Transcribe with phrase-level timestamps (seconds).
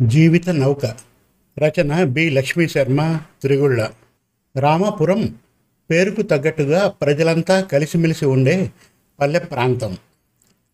[0.00, 0.86] జీవిత నౌక.
[1.58, 2.30] రచన బి.
[2.30, 3.88] లక్ష్మీ శర్మ త్రిగుళ్ళ.
[4.58, 5.34] రామాపురం
[5.90, 8.70] పేరుకు తగ్గట్టుగా ప్రజలంతా కలిసిమెలిసి ఉండే
[9.20, 9.96] పల్లె ప్రాంతం.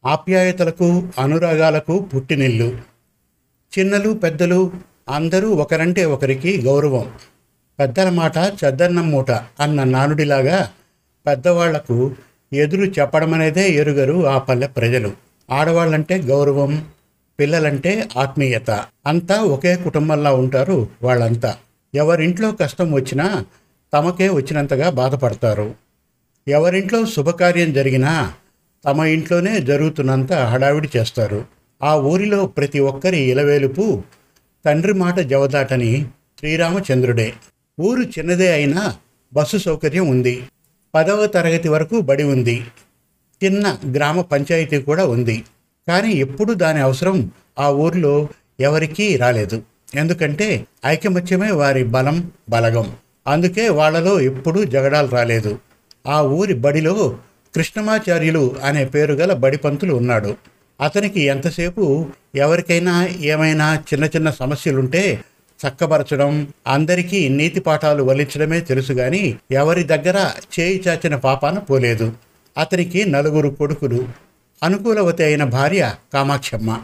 [0.07, 2.79] ఆప్యాయతలకు అనురాగాలకు పుట్టినిల్లు.
[3.79, 4.73] చిన్నలు పెద్దలు
[5.09, 7.13] అందరూ ఒకరంటే ఒకరికి గౌరవం.
[7.79, 10.71] పెద్దల మాట చెద్దన్నం మూట అన్న నానుడిలాగా
[11.27, 12.15] పెద్దవాళ్ళకు
[12.53, 15.13] ఎదురు చెప్పడమనేదే ఎరుగరు ఆ పల్లె ప్రజలు.
[15.51, 16.87] ఆడవాళ్ళంటే గౌరవం
[17.41, 18.71] పిల్లలంటే ఆత్మీయత.
[19.07, 21.57] అంతా ఒకే కుటుంబంలా ఉంటారు వాళ్ళంతా.
[21.95, 23.45] ఎవరింట్లో కష్టం వచ్చినా
[23.95, 25.75] తమకే వచ్చినంతగా బాధపడతారు.
[26.49, 28.33] ఎవరింట్లో శుభకార్యం జరిగినా
[28.85, 31.45] తమ ఇంట్లోనే జరుగుతున్నంత హడావిడి చేస్తారు.
[31.83, 34.03] ఆ ఊరిలో ప్రతి ఒక్కరి ఇలవేలుపు
[34.65, 36.07] తండ్రి మాట జవదాటని
[36.39, 37.33] శ్రీరామచంద్రుడే.
[37.81, 38.97] ఊరు చిన్నదే అయినా
[39.35, 40.43] బస్సు సౌకర్యం ఉంది.
[40.95, 42.65] పదవ తరగతి వరకు బడి ఉంది.
[43.45, 45.45] చిన్న గ్రామ పంచాయతీ కూడా ఉంది.
[45.89, 48.29] కానీ ఎప్పుడు దాని అవసరం ఆ ఊర్లో
[48.61, 49.63] ఎవరికీ రాలేదు.
[49.95, 52.93] ఎందుకంటే ఐకమత్యమే వారి బలం బలగం.
[53.27, 55.59] అందుకే వాళ్ళలో ఎప్పుడూ జగడాలు రాలేదు.
[56.07, 57.19] ఆ ఊరి బడిలో
[57.55, 60.37] కృష్ణమాచార్యులు అనే పేరు గల బడిపంతులు ఉన్నాడు.
[60.81, 65.21] అతనికి ఎంతసేపు ఎవరికైనా ఏమైనా చిన్న చిన్న సమస్యలుంటే
[65.69, 72.13] చక్కబరచడం అందరికీ నీతి పాఠాలు వల్లించడమే తెలుసు గాని ఎవరి దగ్గర చేయి చాచిన పాపాన పోలేదు.
[72.59, 74.24] అతనికి నలుగురు కొడుకులు
[74.65, 76.81] అనుకూలవతి అయిన భార్య కామాక్షమ్మ.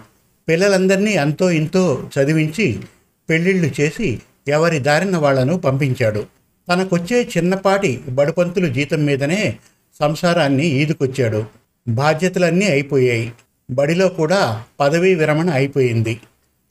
[0.49, 2.81] పిల్లలందరినీ అంతో ఇంతో చదివించి
[3.31, 6.27] పెళ్ళిళ్ళు చేసి ఎవరి దారిన వాళ్ళను పంపించాడు.
[6.69, 9.59] తనకొచ్చే చిన్నపాటి బడుపంతులు జీతం మీదనే
[10.01, 11.45] సంసారాన్ని ఈదుకొచ్చాడు.
[11.89, 13.33] బాధ్యతలన్నీ అయిపోయాయి.
[13.71, 16.21] బడిలో కూడా పదవీ విరమణ అయిపోయింది.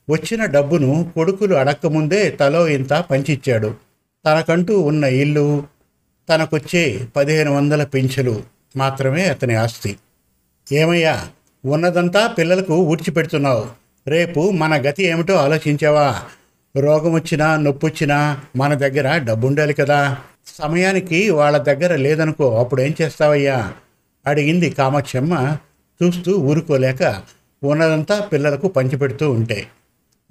[0.09, 3.73] వచ్చిన డబ్బును కొడుకులు అడక్కముందే తలో ఇంత పంచిచ్చాడు.
[4.25, 5.63] తనకంటూ ఉన్న ఇల్లు
[6.29, 8.43] తనకొచ్చే పదిహేను వందల పింఛలు
[8.77, 9.97] మాత్రమే అతని ఆస్తి.
[10.71, 11.27] ఏమయ్యా?
[11.65, 13.65] ఉన్నదంతా పిల్లలకు ఊడ్చిపెడుతున్నావు.
[14.07, 16.21] రేపు మన గతి ఏమిటో ఆలోచించావా?
[16.77, 20.17] రోగం వచ్చినా నొప్పి వచ్చినా మన దగ్గర డబ్బుండాలి కదా.
[20.59, 23.73] సమయానికి వాళ్ళ దగ్గర లేదనుకో అప్పుడు ఏం చేస్తావయ్యా?
[24.27, 25.57] అడిగింది కామాక్షమ్మ
[26.03, 27.21] చూస్తూ ఊరుకోలేక
[27.63, 29.67] ఉన్నదంతా పిల్లలకు పంచిపెడుతూ ఉంటే.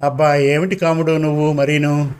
[0.03, 2.11] అబ్బా ఏమిటి కాముడు నువ్వు మరీను?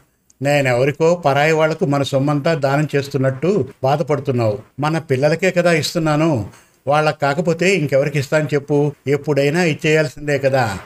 [0.41, 4.59] నేనెవరికో పరాయి వాళ్ళకు మన సొమ్మంతా దానం చేస్తున్నట్టు బాధపడుతున్నావు.
[4.79, 6.47] మన పిల్లలకే కదా ఇస్తున్నాను.
[6.89, 8.93] వాళ్ళకి కాకపోతే ఇంకెవరికి ఇస్తాను చెప్పు.
[9.07, 10.79] ఎప్పుడైనా ఇచ్చేయాల్సిందే కదా.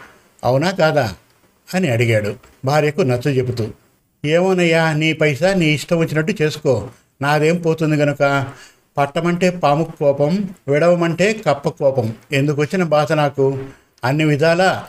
[0.44, 1.14] అవునా కాదా?
[1.74, 2.36] అని అడిగాడు.
[2.66, 3.68] భార్యకు నచ్చ చెబుతూ
[4.26, 6.88] ఏమోనయ్యా నీ పైసా నీ ఇష్టం వచ్చినట్టు చేసుకో.
[7.22, 8.48] నాదేం పోతుంది గనుక?
[8.98, 12.14] పట్టమంటే పాము కోపం విడవమంటే కప్ప కోపం.
[12.32, 13.60] ఎందుకు వచ్చిన బాధ నాకు?
[14.04, 14.86] అన్ని విధాలా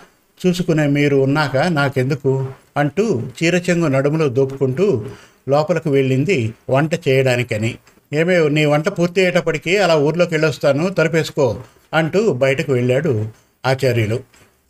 [0.47, 2.49] చూసుకునే మీరు ఉన్నాక నాకెందుకు?
[2.77, 5.07] అంటూ చీరచెంగు నడుములో దోపుకుంటూ
[5.49, 7.75] లోపలికి వెళ్ళింది వంట చేయడానికని.
[8.13, 11.57] ఏమే నీ వంట పూర్తి అయ్యేటప్పటికీ అలా ఊర్లోకి వెళ్ళొస్తాను తరిపేసుకో
[11.95, 13.29] అంటూ బయటకు వెళ్ళాడు
[13.67, 14.21] ఆచార్యులు.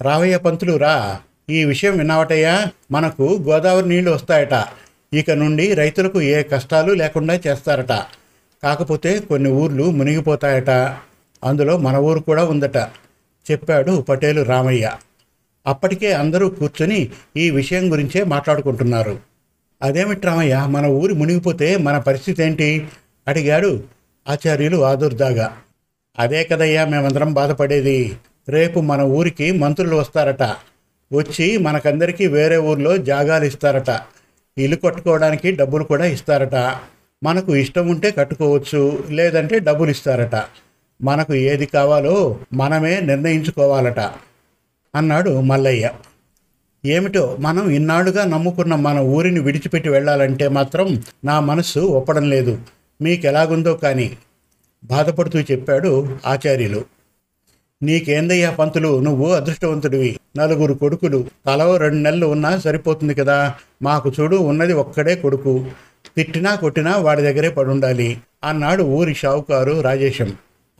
[0.02, 1.20] రావయ్య పంతులు రా.
[1.50, 2.66] ఈ విషయం విన్నావటయ్యా?
[2.90, 4.64] మనకు గోదావరి నీళ్ళు వస్తాయట.
[5.14, 7.92] ఇక నుండి రైతులకు ఏ కష్టాలు లేకుండా చేస్తారట.
[8.62, 10.70] కాకపోతే కొన్ని ఊర్లు మునిగిపోతాయట.
[11.44, 12.76] అందులో మన ఊరు కూడా ఉందట
[13.50, 14.90] చెప్పాడు పటేలు రామయ్య.
[15.66, 19.18] అప్పటికే అందరూ కూర్చొని ఈ విషయం గురించే మాట్లాడుకుంటున్నారు.
[19.82, 20.64] అదేమిటి రామయ్య?
[20.66, 22.86] మన ఊరు మునిగిపోతే మన పరిస్థితి ఏంటి?
[23.28, 23.82] అడిగాడు.
[24.28, 25.56] ఆచార్యులు ఆదుర్దాగా
[26.18, 28.16] అదే కదయ్యా మేమందరం బాధపడేది.
[28.48, 30.42] రేపు మన ఊరికి మంత్రులు వస్తారట.
[31.12, 34.00] వచ్చి మనకందరికీ వేరే ఊర్లో జాగాలు ఇస్తారట.
[34.58, 36.76] ఇల్లు కట్టుకోవడానికి డబ్బులు కూడా ఇస్తారట.
[37.24, 40.44] మనకు ఇష్టం ఉంటే కట్టుకోవచ్చు లేదంటే డబ్బులు ఇస్తారట.
[41.02, 44.00] మనకు ఏది కావాలో మనమే నిర్ణయించుకోవాలట
[44.94, 45.90] అన్నాడు మల్లయ్య.
[46.84, 52.58] ఏమిటో మనం ఇన్నాళ్ళుగా నమ్ముకున్న మన ఊరిని విడిచిపెట్టి వెళ్ళాలంటే మాత్రం నా మనసు ఒప్పడం లేదు.
[53.04, 54.16] మీకెలాగుందో కానీ
[54.84, 56.84] బాధపడుతూ చెప్పాడు ఆచార్యులు.
[57.82, 59.00] నీకేందయ్యా పంతులు?
[59.00, 60.18] నువ్వు అదృష్టవంతుడివి.
[60.36, 61.24] నలుగురు కొడుకులు.
[61.46, 63.54] తలో రెండు నెలలు ఉన్నా సరిపోతుంది కదా.
[63.82, 65.66] మాకు చూడు ఉన్నది ఒక్కడే కొడుకు.
[66.16, 70.32] తిట్టినా కొట్టినా వాడి దగ్గరే పడుండాలి అన్నాడు ఊరి షావుకారు రాజేశం.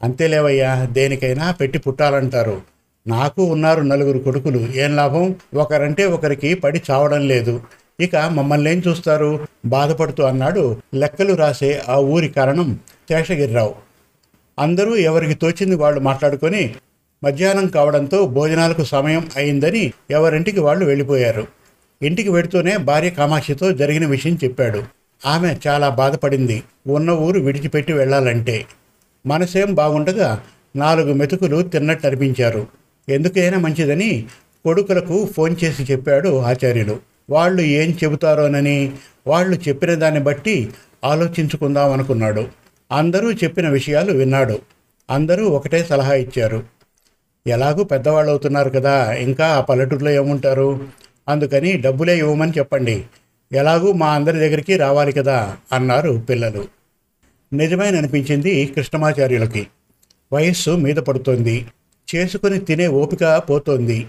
[0.03, 2.63] అంతేలేవయ్యా దేనికైనా పెట్టి పుట్టాలంటారు.
[3.07, 4.59] నాకు ఉన్నారు నలుగురు కొడుకులు.
[4.59, 5.35] ఏం లాభం?
[5.55, 7.61] ఒకరంటే ఒకరికి పడి చావడం లేదు.
[8.01, 9.47] ఇక మమ్మల్ని ఏం చూస్తారు?
[9.67, 12.79] బాధపడుతూ అన్నాడు లెక్కలు రాసే ఆ ఊరి కారణం
[13.11, 13.75] శేషగిరిరావు
[14.59, 16.75] అందరూ ఎవరికి తోచింది వాళ్ళు మాట్లాడుకొని
[17.25, 21.47] మధ్యాహ్నం కావడంతో భోజనాలకు సమయం అయిందని ఎవరింటికి వాళ్ళు వెళ్ళిపోయారు.
[22.03, 24.83] ఇంటికి వెడుతూనే భార్య కామాక్షితో జరిగిన విషయం చెప్పాడు.
[25.27, 26.63] ఆమె చాలా బాధపడింది.
[26.87, 28.65] ఉన్న ఊరు విడిచిపెట్టి వెళ్ళాలంటే.
[29.27, 30.43] మనసేం బాగుండగా
[30.77, 32.67] నాలుగు మెతుకులు తిన్నట్టు అనిపించారు
[33.09, 34.27] ఎందుకైనా మంచిదని
[34.65, 37.14] కొడుకులకు ఫోన్ చేసి చెప్పాడు ఆచార్యులు.
[37.31, 38.93] వాళ్ళు ఏం చెబుతారోనని
[39.27, 40.73] వాళ్ళు చెప్పిన దాన్ని బట్టి
[41.05, 42.49] ఆలోచించుకుందాం అనుకున్నాడు.
[42.93, 44.59] అందరూ చెప్పిన విషయాలు విన్నాడు.
[45.11, 46.63] అందరూ ఒకటే సలహా ఇచ్చారు.
[47.47, 50.87] ఎలాగూ పెద్దవాళ్ళు అవుతున్నారు కదా ఇంకా ఆ పల్లెటూరులో ఏముంటారు?
[51.29, 53.05] అందుకని డబ్బులే ఇవ్వమని చెప్పండి.
[53.53, 56.65] ఎలాగూ మా అందరి దగ్గరికి రావాలి కదా అన్నారు పిల్లలు.
[57.53, 59.67] నిజమైన అనిపించింది కృష్ణమాచార్యులకి.
[60.33, 61.67] వయస్సు మీద పడుతోంది.
[62.15, 64.07] చేసుకుని తినే ఓపిక పోతోంది.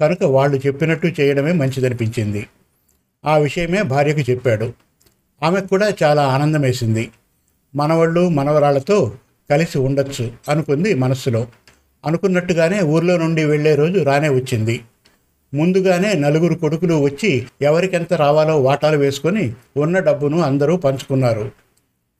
[0.00, 2.46] కనుక వాళ్ళు చెప్పినట్టు చేయడమే మంచిదనిపించింది.
[3.26, 4.72] ఆ విషయమే భార్యకు చెప్పాడు.
[5.42, 7.10] ఆమెకు కూడా చాలా ఆనందం వేసింది
[7.76, 9.12] మనవాళ్ళు మనవరాళ్ళతో
[9.50, 11.46] కలిసి ఉండొచ్చు అనుకుంది మనస్సులో.
[12.06, 14.80] అనుకున్నట్టుగానే ఊర్లో నుండి వెళ్ళే రోజు రానే వచ్చింది.
[15.54, 21.50] ముందుగానే నలుగురు కొడుకులు వచ్చి ఎవరికెంత రావాలో వాటాలు వేసుకొని ఉన్న డబ్బును అందరూ పంచుకున్నారు.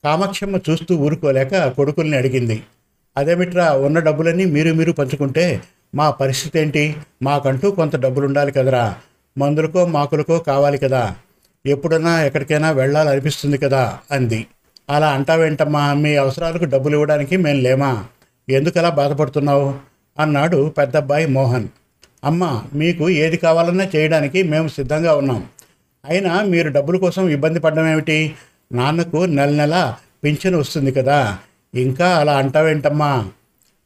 [0.03, 2.63] కామాక్షమ్మ చూస్తూ ఊరుకోలేక కొడుకుల్ని అడిగింది.
[3.17, 5.61] అదేమిట్రా ఉన్న డబ్బులన్నీ మీరు మీరు పంచుకుంటే
[5.95, 6.95] మా పరిస్థితి ఏంటి?
[7.23, 8.95] మాకంటూ కొంత డబ్బులు ఉండాలి కదరా.
[9.37, 11.15] మందులకో మాకులకో కావాలి కదా.
[11.65, 14.47] ఎప్పుడన్నా ఎక్కడికైనా వెళ్ళాలనిపిస్తుంది కదా అంది.
[14.89, 15.93] అలా అంటావేంటమ్మా?
[15.93, 18.05] మీ అవసరాలకు డబ్బులు ఇవ్వడానికి మేము లేమా?
[18.49, 19.75] ఎందుకలా బాధపడుతున్నావు?
[20.19, 21.67] అన్నాడు పెద్దబ్బాయి మోహన్.
[22.23, 25.45] అమ్మ మీకు ఏది కావాలన్నా చేయడానికి మేము సిద్ధంగా ఉన్నాం.
[26.05, 28.33] అయినా మీరు డబ్బుల కోసం ఇబ్బంది పడడం ఏమిటి?
[28.71, 31.37] నాన్నకు నెల నెల పింఛన్ వస్తుంది కదా.
[31.75, 33.29] ఇంకా అలా అంటావేంటమ్మా?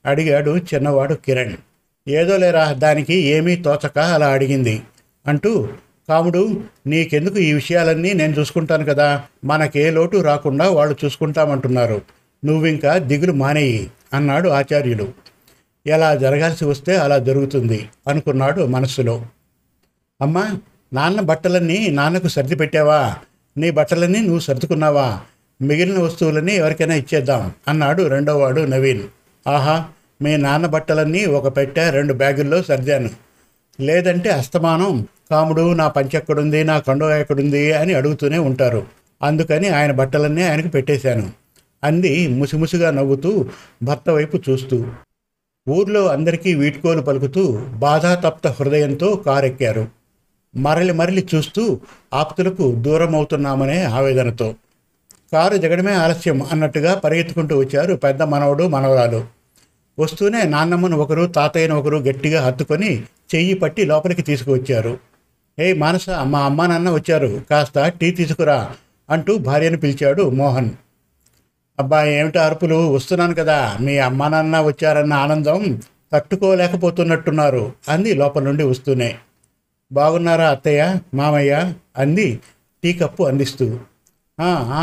[0.05, 1.53] అడిగాడు చిన్నవాడు కిరణ్.
[2.07, 4.81] ఏదో లేరా దానికి ఏమీ తోచక అలా అడిగింది.
[5.27, 5.67] అంటూ
[6.09, 8.13] కాముడు నీకెందుకు ఈ విషయాలన్నీ?
[8.13, 9.23] నేను చూసుకుంటాను కదా.
[9.45, 12.01] మనకే లోటు రాకుండా వాళ్ళు చూసుకుంటామంటున్నారు.
[12.45, 15.07] నువ్వింకా దిగులు మానేయి అన్నాడు ఆచార్యులు.
[15.87, 19.25] ఎలా జరగాల్సి వస్తే అలా జరుగుతుంది అనుకున్నాడు మనస్సులో.
[20.21, 20.57] అమ్మా
[20.93, 23.15] నాన్న బట్టలన్నీ నాన్నకు సర్ది పెట్టావా?
[23.57, 25.19] నీ బట్టలన్నీ నువ్వు సర్దుకున్నావా?
[25.61, 29.03] మిగిలిన వస్తువులన్నీ ఎవరికైనా ఇచ్చేద్దాం అన్నాడు రెండోవాడు నవీన్.
[29.47, 29.85] ఆహా
[30.21, 33.09] మీ నాన్న బట్టలన్నీ ఒక పెట్టె రెండు బ్యాగుల్లో సర్దాను.
[33.79, 35.07] లేదంటే అస్తమానం.
[35.31, 38.85] కాముడు నా పంచె ఎక్కడుంది నా కండువ ఎక్కడుంది అని అడుగుతూనే ఉంటారు.
[39.23, 41.29] అందుకని ఆయన బట్టలన్నీ ఆయనకు పెట్టేశాను.
[41.83, 43.45] అంది ముసిముసిగా నవ్వుతూ
[43.83, 44.85] భర్త వైపు చూస్తూ.
[45.69, 49.87] ఊర్లో అందరికీ వీడ్కోలు పలుకుతూ బాధాతప్త హృదయంతో కారెక్కారు.
[50.55, 51.79] మరలి మరలి చూస్తూ
[52.13, 54.55] ఆప్తులకు దూరం అవుతున్నామనే ఆవేదనతో.
[55.33, 59.38] కారు జగడమే ఆలస్యం అన్నట్టుగా పరిగెత్తుకుంటూ వచ్చారు పెద్ద మనవడు మనవరాలు.
[59.99, 63.03] వస్తూనే నాన్నమ్మను ఒకరు తాతయ్యను ఒకరు గట్టిగా హత్తుకొని
[63.35, 64.97] చెయ్యి పట్టి లోపలికి తీసుకువచ్చారు.
[65.59, 67.41] ఏయ్ మానస మా అమ్మ నాన్న వచ్చారు.
[67.49, 68.69] కాస్త టీ తీసుకురా
[69.09, 70.69] అంటూ భార్యను పిలిచాడు మోహన్.
[71.79, 72.75] అబ్బా ఏమిటి అరుపులు?
[72.75, 73.77] వస్తున్నాను కదా.
[73.81, 75.81] మీ అమ్మా నాన్న వచ్చారన్న ఆనందం
[76.13, 79.15] తట్టుకోలేకపోతున్నట్టున్నారు అంది లోపల నుండి వస్తూనే.
[79.91, 80.95] బాగున్నారా అత్తయ్య?
[81.13, 81.73] మామయ్య?
[81.97, 82.39] అంది
[82.83, 83.79] టీ కప్పు అందిస్తూ.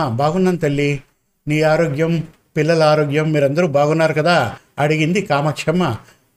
[0.09, 1.03] బాగున్నాను తల్లి.
[1.49, 4.57] నీ ఆరోగ్యం పిల్లల ఆరోగ్యం మీరందరూ బాగున్నారు కదా?
[4.79, 5.97] అడిగింది కామాక్షమ్మ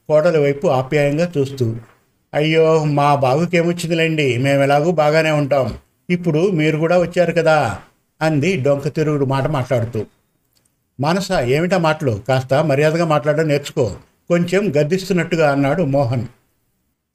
[0.10, 1.75] కోడల వైపు ఆప్యాయంగా చూస్తూ.
[2.33, 5.77] అయ్యో మా బాగుకేమొచ్చిందిలేండి మేము ఎలాగూ బాగానే ఉంటాం.
[6.10, 7.77] ఇప్పుడు మీరు కూడా వచ్చారు కదా?
[8.21, 10.06] అంది డొంక తిరుగుడు మాట మాట్లాడుతూ.
[11.00, 12.21] మనస ఏమిటా మాటలు?
[12.27, 13.95] కాస్త మర్యాదగా మాట్లాడడం నేర్చుకో.
[14.27, 16.25] కొంచెం గద్దిస్తున్నట్టుగా అన్నాడు మోహన్.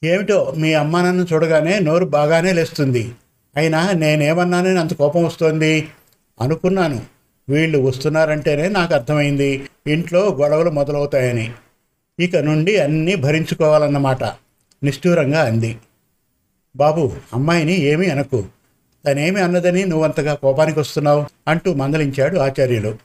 [0.04, 3.12] ఏమిటో మీ అమ్మా నాన్న చూడగానే నోరు బాగానే లేస్తుంది.
[3.56, 5.88] అయినా నేనేమన్నానని అంత కోపం వస్తోంది?
[6.40, 7.13] అనుకున్నాను.
[7.48, 9.68] వీళ్ళు వస్తున్నారంటేనే నాకు అర్థమైంది.
[9.86, 11.50] ఇంట్లో గొడవలు మొదలవుతాయని.
[12.20, 14.24] ఇక నుండి అన్నీ భరించుకోవాలన్నమాట.
[14.82, 15.76] నిష్ఠూరంగా అంది.
[16.76, 18.44] బాబు అమ్మాయిని ఏమీ అనకు.
[19.06, 21.26] తనేమి అన్నదని నువ్వంతగా కోపానికి వస్తున్నావు?
[21.48, 22.96] అంటూ మందలించాడు ఆచార్యులు.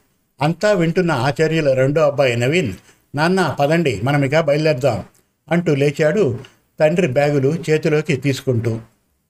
[0.41, 2.73] అంతా వింటున్న ఆచార్యుల రెండో అబ్బాయి నవీన్
[3.15, 5.03] నాన్న పదండి మనం ఇక బయలుదేరదాం
[5.51, 6.39] అంటూ లేచాడు
[6.79, 8.79] తండ్రి బ్యాగులు చేతిలోకి తీసుకుంటూ.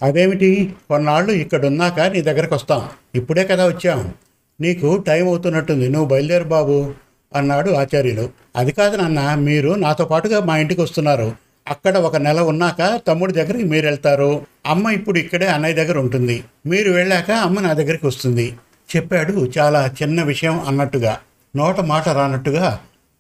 [0.04, 0.74] అదేమిటి?
[0.90, 4.14] కొన్నాళ్ళు ఇక్కడున్నాక నీ దగ్గరకు వస్తాం ఇప్పుడే కదా వచ్చాం.
[4.62, 5.90] నీకు టైం అవుతున్నట్టుంది.
[5.90, 6.94] నువ్వు బయలుదేరు బాబు
[7.36, 8.30] అన్నాడు ఆచార్యులు.
[8.56, 11.36] అది కాదు నాన్న మీరు నాతో పాటుగా మా ఇంటికి వస్తున్నారు.
[11.68, 14.46] అక్కడ ఒక నెల ఉన్నాక తమ్ముడి దగ్గరికి మీరు వెళ్తారు.
[14.66, 16.44] అమ్మ ఇప్పుడు ఇక్కడే అన్నయ్య దగ్గర ఉంటుంది.
[16.66, 18.54] మీరు వెళ్ళాక అమ్మ నా దగ్గరికి వస్తుంది.
[18.96, 21.18] చెప్పాడు చాలా చిన్న విషయం అన్నట్టుగా.
[21.56, 22.80] నోట మాట రానట్టుగా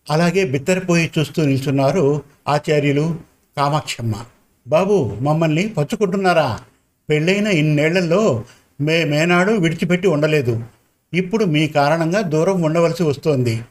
[0.10, 3.16] అలాగే బిత్తరిపోయి చూస్తూ నిల్చున్నారు ఆచార్యులు
[3.58, 4.14] కామాక్షమ్మ.
[4.68, 6.60] బాబు మమ్మల్ని పచ్చుకుంటున్నారా
[7.10, 8.44] పెళ్ళైన ఇన్నేళ్ళలో
[8.82, 10.64] మేమేనాడు విడిచిపెట్టి ఉండలేదు.
[11.14, 13.62] ఇప్పుడు మీ కారణంగా దూరం ఉండవలసి వస్తోంది.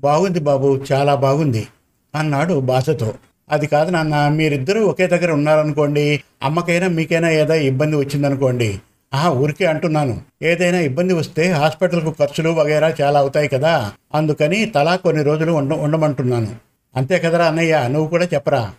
[0.00, 1.66] బాగుంది బాబు చాలా బాగుంది
[2.14, 3.14] అన్నాడు బాధతో
[3.50, 8.78] అది కాదు నాన్న మీరిద్దరూ ఒకే దగ్గర ఉన్నారనుకోండి అమ్మకైనా మీకైనా ఏదో ఇబ్బంది వచ్చిందనుకోండి.
[9.14, 10.20] ఆహా ఊరికే అంటున్నాను.
[10.42, 13.92] ఏదైనా ఇబ్బంది వస్తే హాస్పిటల్కు ఖర్చులు వగైరా చాలా అవుతాయి కదా.
[14.14, 16.56] అందుకని తలా కొన్ని రోజులు ఉండ ఉండమంటున్నాను.
[16.96, 18.72] అంతే కదరా అన్నయ్య నువ్వు కూడా చెప్పరా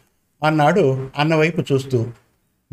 [0.43, 2.05] అన్నాడు అన్నవైపు చూస్తూ.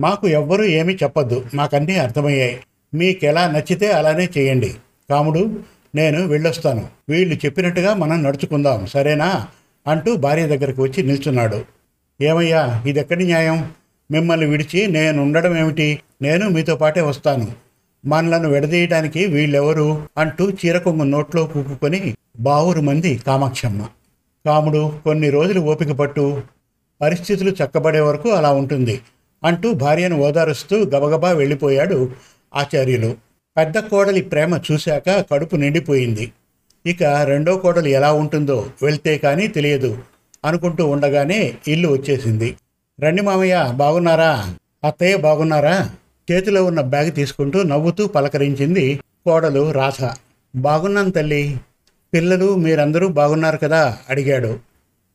[0.01, 2.59] మాకు ఎవ్వరూ ఏమీ చెప్పొద్దు మాకన్నీ అర్థమయ్యాయి.
[2.95, 4.75] మీకెలా నచ్చితే అలానే చేయండి.
[5.11, 5.59] కాముడు
[5.95, 6.89] నేను వెళ్ళొస్తాను.
[7.09, 9.49] వీళ్ళు చెప్పినట్టుగా మనం నడుచుకుందాం సరేనా?
[9.87, 11.65] అంటూ భార్య దగ్గరకు వచ్చి నిల్చున్నాడు.
[12.21, 13.73] ఏమయ్యా ఇదెక్కడి న్యాయం?
[14.11, 16.01] మిమ్మల్ని విడిచి నేను ఉండడం ఏమిటి?
[16.23, 17.53] నేను మీతో పాటే వస్తాను.
[18.07, 20.09] మనలను విడదీయడానికి వీళ్ళెవరు?
[20.19, 23.87] అంటూ చీరకొంగు నోట్లో కూకుకొని బావురు మంది కామాక్షమ్మ.
[24.47, 26.43] కాముడు కొన్ని రోజులు ఓపిక పట్టు.
[27.01, 29.01] పరిస్థితులు చక్కబడే వరకు అలా ఉంటుంది
[29.45, 32.11] అంటూ భార్యను ఓదారుస్తూ గబగబా వెళ్ళిపోయాడు
[32.55, 33.28] ఆచార్యులు.
[33.59, 36.33] పెద్ద కోడలి ప్రేమ చూశాక కడుపు నిండిపోయింది.
[36.87, 39.99] ఇక రెండో కోడలు ఎలా ఉంటుందో వెళ్తే కానీ తెలియదు
[40.45, 42.57] అనుకుంటూ ఉండగానే ఇల్లు వచ్చేసింది.
[43.01, 44.55] రండి మామయ్య బాగున్నారా?
[44.85, 45.91] అత్తయ్య బాగున్నారా?
[46.33, 50.09] చేతిలో ఉన్న బ్యాగ్ తీసుకుంటూ నవ్వుతూ పలకరించింది కోడలు రాధ.
[50.57, 51.61] బాగున్నాను తల్లి.
[52.15, 53.99] పిల్లలు మీరందరూ బాగున్నారు కదా?
[54.09, 54.59] అడిగాడు.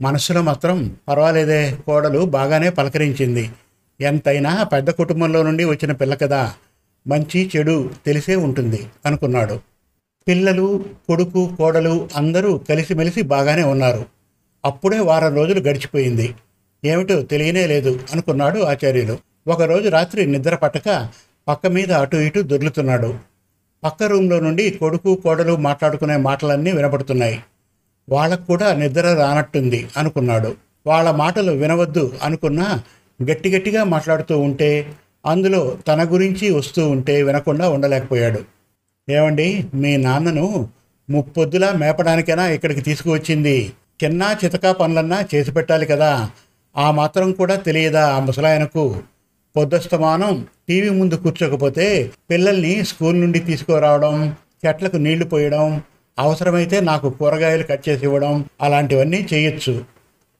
[0.01, 3.49] మనసులో మాత్రం పర్వాలేదే కోడలు బాగానే పలకరించింది.
[4.01, 6.53] ఎంతైనా పెద్ద కుటుంబంలో నుండి వచ్చిన పిల్ల కదా.
[7.07, 9.59] మంచి చెడు తెలిసే ఉంటుంది అనుకున్నాడు.
[10.27, 14.05] పిల్లలు కొడుకు కోడలు అందరూ కలిసిమెలిసి బాగానే ఉన్నారు.
[14.65, 16.35] అప్పుడే వారం రోజులు గడిచిపోయింది.
[16.85, 19.17] ఏమిటో తెలియనే లేదు అనుకున్నాడు ఆచార్యులు.
[19.47, 21.09] ఒకరోజు రాత్రి నిద్ర పట్టక
[21.47, 23.19] పక్క మీద అటు ఇటు దొర్లుతున్నాడు.
[23.83, 27.43] పక్క రూమ్లో నుండి కొడుకు కోడలు మాట్లాడుకునే మాటలన్నీ వినపడుతున్నాయి
[28.09, 30.55] వాళ్ళకు కూడా నిద్ర రానట్టుంది అనుకున్నాడు.
[30.87, 32.83] వాళ్ళ మాటలు వినవద్దు అనుకున్నా
[33.29, 34.93] గట్టి గట్టిగా మాట్లాడుతూ ఉంటే
[35.25, 38.39] అందులో తన గురించి వస్తూ ఉంటే వినకుండా ఉండలేకపోయాడు.
[39.11, 39.65] ఏమండి?
[39.73, 40.67] మీ నాన్నను
[41.09, 43.71] ముప్పొద్దులా మేపడానికైనా ఇక్కడికి తీసుకువచ్చింది.
[44.03, 46.29] చిన్న చితకా పనులన్నా చేసి పెట్టాలి కదా.
[46.77, 48.95] ఆ మాత్రం కూడా తెలియదా ఆ ముసలాయనకు?
[49.57, 54.35] పొద్దుస్తమానం టీవీ ముందు కూర్చోకపోతే పిల్లల్ని స్కూల్ నుండి తీసుకురావడం
[54.67, 55.81] చెట్లకు నీళ్ళు పోయడం
[56.19, 59.92] అవసరమైతే నాకు కూరగాయలు కట్ చేసి ఇవ్వడం అలాంటివన్నీ చేయొచ్చు.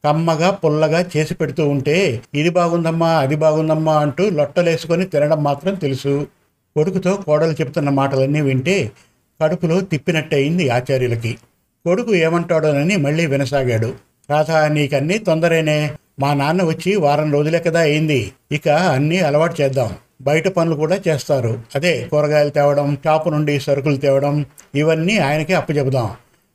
[0.06, 6.28] కమ్మగా పుల్లగా చేసి పెడుతూ ఉంటే ఇది బాగుందమ్మా అది బాగుందమ్మా అంటూ లొట్టలేసుకొని తినడం మాత్రం తెలుసు.
[6.76, 8.92] కొడుకుతో కోడలు చెప్తున్న మాటలన్నీ వింటే
[9.42, 11.38] కడుపులో తిప్పినట్టయింది ఆచార్యులకి.
[11.86, 13.94] కొడుకు ఏమంటాడోనని మళ్ళీ వినసాగాడు.
[14.30, 15.92] రాధా నీకన్నీ తొందరేనే.
[16.20, 18.32] మా నాన్న వచ్చి వారం రోజులే కదా అయింది.
[18.52, 19.92] ఇక అన్నీ అలవాటు చేద్దాం.
[20.22, 21.60] బయట పనులు కూడా చేస్తారు.
[21.76, 24.46] అదే కూరగాయలు తేవడం షాపు నుండి సరుకులు తేవడం
[24.76, 26.12] ఇవన్నీ ఆయనకే అప్పచెబుదాం.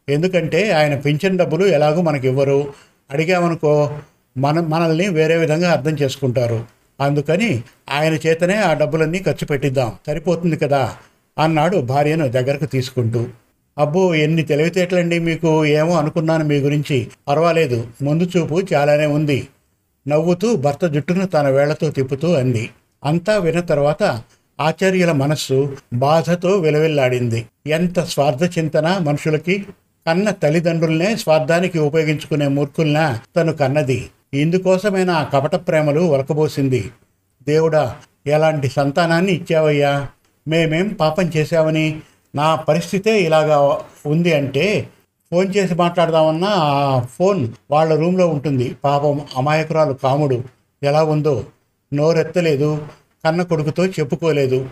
[0.08, 2.72] ఎందుకంటే ఆయన పింఛన్ డబ్బులు ఎలాగో మనకి ఇవ్వరు
[3.10, 3.98] అడిగామనుకో
[4.38, 6.64] మన మనల్ని వేరే విధంగా అర్థం చేసుకుంటారు.
[7.00, 9.92] అందుకని ఆయన చేతనే ఆ డబ్బులన్నీ ఖర్చు పెట్టిద్దాం.
[10.06, 10.96] సరిపోతుంది కదా?
[11.38, 13.26] అన్నాడు భార్యను దగ్గరకు తీసుకుంటూ.
[13.78, 15.66] అబ్బో ఎన్ని తెలివితేటలండి మీకు.
[15.66, 17.08] ఏమో అనుకున్నాను మీ గురించి.
[17.28, 17.86] పర్వాలేదు.
[18.02, 19.48] ముందు చూపు చాలానే ఉంది.
[20.08, 22.70] నవ్వుతూ భర్త జుట్టును తన వేళ్ళతో తిప్పుతూ అంది.
[23.04, 24.22] అంతా విన్న తర్వాత
[24.60, 27.46] ఆచార్యుల మనస్సు బాధతో విలవిల్లాడింది.
[27.66, 29.66] ఎంత స్వార్థ చింతన మనుషులకి.
[30.08, 34.08] కన్న తల్లిదండ్రులనే స్వార్థానికి ఉపయోగించుకునే మూర్ఖుల్నా తను కన్నది.
[34.34, 36.90] ఇందుకోసమైనా ఆ కపట ప్రేమలు ఒలకబోసింది
[37.48, 37.96] దేవుడా
[38.26, 40.06] ఎలాంటి సంతానాన్ని ఇచ్చావయ్యా?
[40.48, 42.00] మేమేం పాపం చేశామని?
[42.34, 44.88] నా పరిస్థితే ఇలాగా ఉంది అంటే
[45.32, 48.76] ఫోన్ చేసి మాట్లాడదామన్నా ఆ ఫోన్ వాళ్ళ రూమ్లో ఉంటుంది.
[48.84, 50.44] పాపం అమాయకురాలు కాముడు.
[50.82, 51.44] ఎలా ఉందో?
[51.94, 52.86] నోరెత్తలేదు.
[53.24, 54.70] కన్న కొడుకుతో చెప్పుకోలేదు.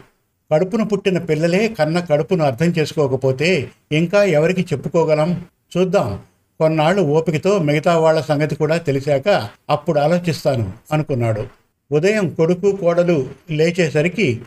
[0.53, 5.45] కడుపున పుట్టిన పిల్లలే కన్న కడుపును అర్థం చేసుకోకపోతే ఇంకా ఎవరికి చెప్పుకోగలం?
[5.77, 6.21] చూద్దాం.
[6.61, 11.47] కొన్నాళ్ళు ఓపికతో మిగతా వాళ్ళ సంగతి కూడా తెలిసాక అప్పుడు ఆలోచిస్తాను అనుకున్నాడు.
[11.93, 14.41] ఉదయం కొడుకు కోడలు లేచేసరికి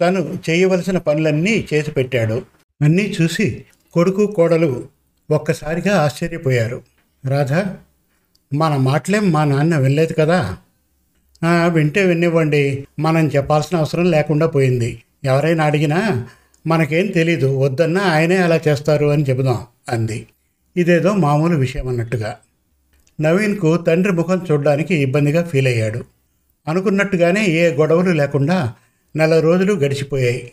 [0.00, 2.42] తను చేయవలసిన పనులన్నీ చేసి పెట్టాడు.
[2.82, 4.88] అన్నీ చూసి కొడుకు కోడలు
[5.30, 6.82] ఒక్కసారిగా ఆశ్చర్యపోయారు.
[7.26, 7.76] రాధా
[8.54, 10.56] మన మాటలేం మా నాన్న వెళ్ళలేదు కదా?
[11.68, 12.86] వింటే వినివ్వండి.
[12.98, 15.02] మనం చెప్పాల్సిన అవసరం లేకుండా పోయింది.
[15.24, 16.26] ఎవరైనా అడిగినా
[16.66, 20.26] మనకేం తెలీదు వద్దన్నా ఆయనే అలా చేస్తారు అని చెబుదాం అంది.
[20.76, 22.36] ఇదేదో మామూలు విషయం అన్నట్టుగా.
[23.20, 26.04] నవీన్కు తండ్రి ముఖం చూడడానికి ఇబ్బందిగా ఫీల్ అయ్యాడు.
[26.68, 28.72] అనుకున్నట్టుగానే ఏ గొడవలు లేకుండా
[29.16, 30.52] నెల రోజులు గడిచిపోయాయి.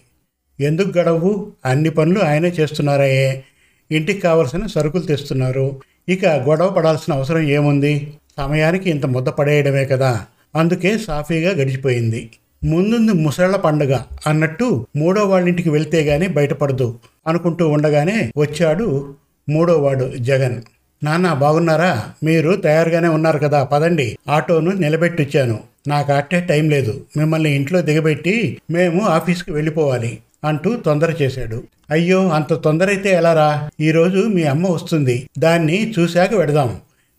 [0.60, 3.44] ఎందుకు గడవు అన్ని పనులు ఆయనే చేస్తున్నారాయే
[3.92, 5.82] ఇంటికి కావలసిన సరుకులు తెస్తున్నారు.
[6.10, 8.14] ఇక గొడవ పడాల్సిన అవసరం ఏముంది?
[8.38, 10.26] సమయానికి ఇంత ముద్ద పడేయడమే కదా.
[10.56, 12.32] అందుకే సాఫీగా గడిచిపోయింది.
[12.64, 19.14] ముందుంది ముసళ్ళ పండగ అన్నట్టు మూడో వాళ్ళింటికి వెళ్తే గాని బయటపడదు అనుకుంటూ ఉండగానే వచ్చాడు
[19.50, 20.62] మూడోవాడు జగన్.
[21.04, 22.04] నాన్న బాగున్నారా?
[22.24, 24.18] మీరు తయారుగానే ఉన్నారు కదా పదండి.
[24.30, 25.60] ఆటోను నిలబెట్టిచ్చాను.
[25.88, 27.02] నాకు అట్టే టైం లేదు.
[27.18, 31.64] మిమ్మల్ని ఇంట్లో దిగబెట్టి మేము ఆఫీస్కి వెళ్ళిపోవాలి అంటూ తొందర చేశాడు.
[31.90, 33.70] అయ్యో అంత తొందర అయితే ఎలారా?
[33.82, 35.30] ఈరోజు మీ అమ్మ వస్తుంది.
[35.40, 36.78] దాన్ని చూశాక వెడదాం.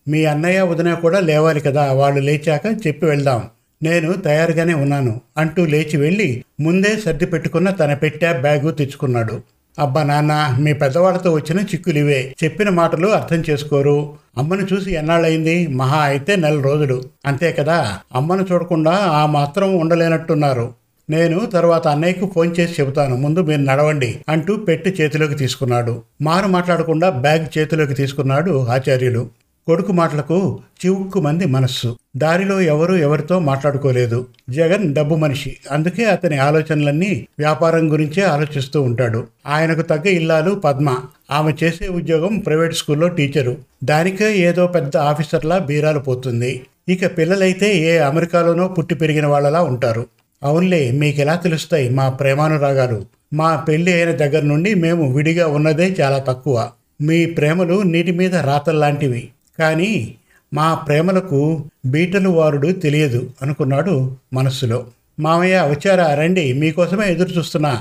[0.09, 3.43] మీ అన్నయ్య వదిన కూడా లేవాలి కదా వాళ్ళు లేచాక చెప్పి వెళ్దాం.
[3.83, 9.41] నేను తయారుగానే ఉన్నాను అంటూ లేచి వెళ్ళి ముందే సర్ది పెట్టుకున్న తన పెట్టా బ్యాగు తెచ్చుకున్నాడు.
[9.79, 12.35] అబ్బా నాన్న మీ పెద్దవాళ్ళతో వచ్చిన చిక్కులివే.
[12.45, 14.13] చెప్పిన మాటలు అర్థం చేసుకోరు.
[14.39, 15.67] అమ్మను చూసి ఎన్నాళ్ళయింది?
[15.67, 17.03] మహా అయితే నెల రోజులు.
[17.27, 17.99] అంతే కదా?
[18.15, 20.75] అమ్మను చూడకుండా ఆ మాత్రం ఉండలేనట్టున్నారు.
[21.11, 23.17] నేను తర్వాత అన్నయ్యకు ఫోన్ చేసి చెబుతాను.
[23.17, 26.03] ముందు మీరు నడవండి అంటూ పెట్టి చేతిలోకి తీసుకున్నాడు.
[26.23, 29.29] మారు మాట్లాడకుండా బ్యాగ్ చేతిలోకి తీసుకున్నాడు ఆచార్యులు.
[29.71, 31.97] కొడుకు మాటలకు చివుక్కుమంది మనస్సు.
[32.17, 34.27] దారిలో ఎవరు ఎవరితో మాట్లాడుకోలేదు.
[34.51, 35.57] జగన్ డబ్బు మనిషి.
[35.71, 39.27] అందుకే అతని ఆలోచనలన్నీ వ్యాపారం గురించే ఆలోచిస్తూ ఉంటాడు.
[39.47, 40.99] ఆయనకు తగ్గ ఇల్లాలు పద్మ.
[41.31, 43.57] ఆమె చేసే ఉద్యోగం ప్రైవేట్ స్కూల్లో టీచరు.
[43.85, 46.63] దానికే ఏదో పెద్ద ఆఫీసర్లా బీరాలు పోతుంది.
[46.89, 50.07] ఇక పిల్లలైతే ఏ అమెరికాలోనో పుట్టి పెరిగిన వాళ్ళలా ఉంటారు.
[50.43, 53.05] అవునులే మీకెలా తెలుస్తాయి మా ప్రేమానురాగాలు?
[53.33, 56.71] మా పెళ్ళి అయిన దగ్గర నుండి మేము విడిగా ఉన్నదే చాలా తక్కువ.
[57.01, 59.29] మీ ప్రేమలు నీటి మీద రాతల్లాంటివి.
[59.61, 60.15] కానీ
[60.55, 64.87] మా ప్రేమలకు బీటలు వారుడు తెలియదు అనుకున్నాడు మనస్సులో.
[65.21, 66.15] మామయ్య వచ్చారా?
[66.15, 67.73] రండి మీకోసమే ఎదురు చూస్తున్నా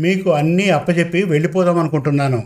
[0.00, 2.42] మీకు అన్నీ అప్పచెప్పి వెళ్ళిపోదాం అనుకుంటున్నాను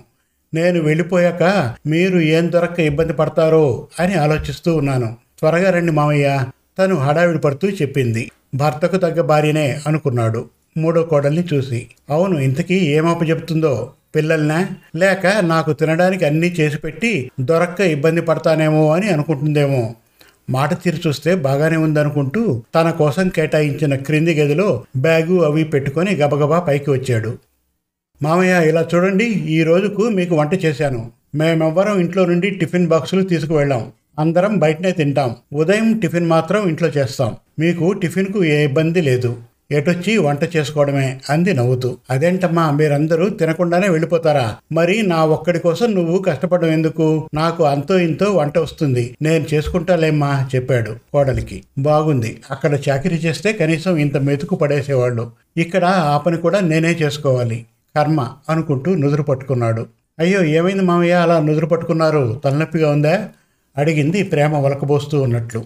[0.55, 5.17] నేను వెళ్ళిపోయాక మీరు ఏం దొరక్క ఇబ్బంది పడతారో అని ఆలోచిస్తూ ఉన్నాను.
[5.39, 6.45] త్వరగా రండి మామయ్య
[6.79, 8.31] తను హడావిడి పడుతూ చెప్పింది.
[8.55, 10.41] భర్తకు తగ్గ భార్యనే అనుకున్నాడు.
[10.79, 14.59] మూడో కోడల్ని చూసి అవును ఇంతకీ ఏమప్ప చెప్తుందో పిల్లల్నా?
[14.97, 19.95] లేక నాకు తినడానికి అన్నీ చేసి పెట్టి దొరక్క ఇబ్బంది పడతానేమో అని అనుకుంటుందేమో.
[20.51, 26.91] మాట తీరు చూస్తే బాగానే ఉందనుకుంటూ తన కోసం కేటాయించిన క్రింది గదిలో బ్యాగు అవి పెట్టుకొని గబగబా పైకి
[26.91, 27.39] వచ్చాడు.
[28.23, 31.11] మామయ్య ఇలా చూడండి ఈ రోజుకు మీకు వంట చేశాను.
[31.35, 33.93] మేమెవ్వరం ఇంట్లో నుండి టిఫిన్ బాక్సులు తీసుకువెళ్ళాం.
[34.19, 35.37] అందరం బయటనే తింటాం.
[35.53, 37.37] ఉదయం టిఫిన్ మాత్రం ఇంట్లో చేస్తాం.
[37.59, 39.37] మీకు టిఫిన్కు ఏ ఇబ్బంది లేదు.
[39.71, 41.97] ఎటొచ్చి వంట చేసుకోవడమే అంది నవ్వుతూ.
[42.11, 44.57] అదేంటమ్మా మీరందరూ తినకుండానే వెళ్ళిపోతారా?
[44.73, 47.29] మరి నా ఒక్కడి కోసం నువ్వు కష్టపడడం ఎందుకు?
[47.35, 49.17] నాకు అంతో ఇంతో వంట వస్తుంది.
[49.23, 51.63] నేను చేసుకుంటాలేమ్మా చెప్పాడు కోడలికి.
[51.79, 52.43] బాగుంది.
[52.51, 55.31] అక్కడ చాకరీ చేస్తే కనీసం ఇంత మెతుకు పడేసేవాళ్ళు.
[55.57, 57.67] ఇక్కడ ఆ పని కూడా నేనే చేసుకోవాలి.
[57.97, 59.87] కర్మ అనుకుంటూ నుదురు పట్టుకున్నాడు.
[60.19, 61.13] అయ్యో ఏమైంది మామయ్య?
[61.13, 62.41] అలా నుదురు పట్టుకున్నారు?
[62.45, 63.29] తలనొప్పిగా ఉందా?
[63.77, 65.65] అడిగింది ప్రేమ వలకబోస్తూ ఉన్నట్లు.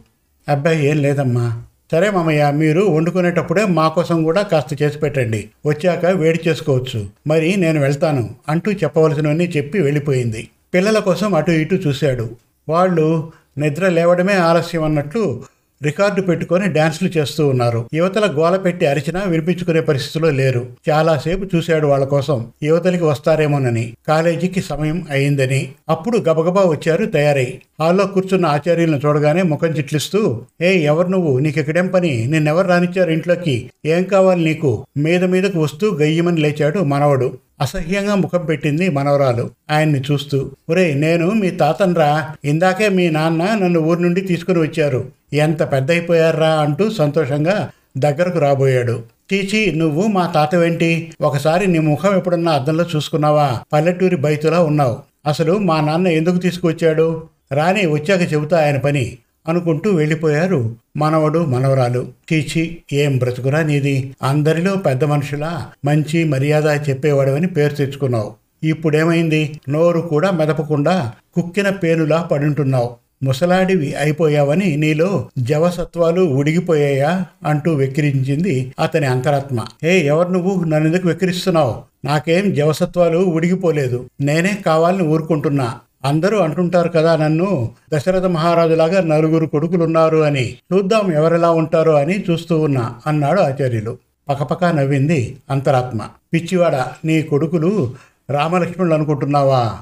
[0.48, 1.62] అబ్బాయి ఏం లేదమ్మా.
[1.92, 5.48] సరే మామయ్య మీరు వండుకునేటప్పుడే మా కోసం కూడా కాస్త చేసి పెట్టండి.
[5.66, 7.06] వచ్చాక వేడి చేసుకోవచ్చు.
[7.26, 10.48] మరి నేను వెళ్తాను అంటూ చెప్పవలసినవన్నీ చెప్పి వెళ్ళిపోయింది.
[10.74, 12.30] పిల్లల కోసం అటు ఇటు చూశాడు.
[12.68, 15.42] వాళ్ళు నిద్ర లేవడమే ఆలస్యం అన్నట్లు
[15.84, 17.88] రికార్డు పెట్టుకొని డ్యాన్స్లు చేస్తూ ఉన్నారు.
[17.94, 20.66] యువతల గోల పెట్టి అరిచినా వినిపించుకునే పరిస్థితిలో లేరు.
[20.90, 22.46] చాలాసేపు చూశాడు వాళ్ళ కోసం.
[22.62, 23.92] యువతలకి వస్తారేమోనని.
[24.08, 25.68] కాలేజీకి సమయం అయిందని.
[25.88, 27.60] అప్పుడు గబగబా వచ్చారు తయారై.
[27.80, 31.38] హాల్లో కూర్చున్న ఆచార్యులను చూడగానే ముఖం చిట్లిస్తూ ఏ ఎవరు నువ్వు?
[31.38, 32.26] నీకు ఇక్కడేం పని?
[32.26, 33.70] నిన్నెవరు రానిచ్చారు ఇంట్లోకి?
[33.86, 34.86] ఏం కావాలి నీకు?
[34.96, 37.38] మీద మీదకు వస్తూ గయ్యమని లేచాడు మనవడు.
[37.60, 39.50] అసహ్యంగా ముఖం పెట్టింది మనవరాలు.
[39.70, 42.28] ఆయన్ని చూస్తూ ఒరే నేను మీ తాతన్రా.
[42.44, 45.21] ఇందాకే మీ నాన్న నన్ను ఊరి నుండి తీసుకుని వచ్చారు.
[45.32, 49.02] ఎంత పెద్ద అయిపోయారా అంటూ సంతోషంగా దగ్గరకు రాబోయాడు.
[49.34, 51.12] చీచి నువ్వు మా తాతవేంటి?
[51.20, 53.60] ఒకసారి నీ ముఖం ఎప్పుడన్నా అద్దంలో చూసుకున్నావా?
[53.72, 54.98] పల్లెటూరి బయతులా ఉన్నావు.
[55.26, 57.22] అసలు మా నాన్న ఎందుకు తీసుకువచ్చాడు?
[57.52, 59.18] రాని వచ్చాక చెబుతా ఆయన పని
[59.48, 62.06] అనుకుంటూ వెళ్ళిపోయారు మనవడు మనవరాలు.
[62.32, 64.14] చీచి ఏం బ్రతుకురా నీది?
[64.22, 65.66] అందరిలో పెద్ద మనుషులా?
[65.84, 68.32] మంచి మర్యాద చెప్పేవాడవని పేరు తెచ్చుకున్నావు.
[68.62, 69.60] ఇప్పుడేమైంది?
[69.68, 72.90] నోరు కూడా మెదపకుండా కుక్కిన పేనులా పడుంటున్నావు.
[73.22, 79.64] ముసలాడివి అయిపోయావని నీలో జవసత్వాలు ఉడిగిపోయాయా అంటూ వెక్కిరించింది అతని అంతరాత్మ.
[79.84, 80.64] ఏ ఎవరు నువ్వు?
[80.64, 81.74] నన్నెందుకు వెక్కిరిస్తున్నావు?
[82.04, 84.04] నాకేం జవసత్వాలు ఉడిగిపోలేదు.
[84.20, 85.74] నేనే కావాలని ఊరుకుంటున్నా.
[86.04, 87.70] అందరూ అంటుంటారు కదా నన్ను.
[87.94, 90.54] దశరథ మహారాజులాగా నలుగురు కొడుకులున్నారు అని.
[90.72, 93.98] చూద్దాం ఎవరెలా ఉంటారో అని చూస్తూ ఉన్నా అన్నాడు ఆచార్యులు.
[94.28, 96.00] పకపక నవ్వింది అంతరాత్మ.
[96.34, 97.94] పిచ్చివాడ నీ కొడుకులు
[98.30, 99.72] రామలక్ష్మణులు అనుకుంటున్నావా